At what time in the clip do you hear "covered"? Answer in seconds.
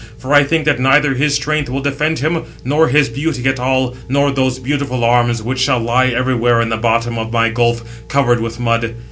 8.07-8.39